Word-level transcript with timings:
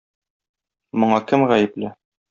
Моңа 1.05 1.21
кем 1.33 1.49
гаепле? 1.53 1.97